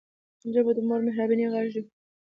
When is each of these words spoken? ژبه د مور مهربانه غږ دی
ژبه 0.53 0.71
د 0.75 0.79
مور 0.87 0.99
مهربانه 1.07 1.45
غږ 1.53 1.67
دی 1.73 1.81